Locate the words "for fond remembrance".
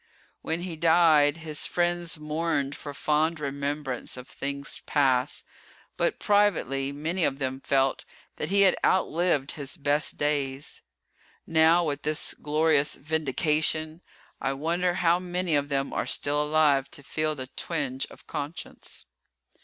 2.75-4.17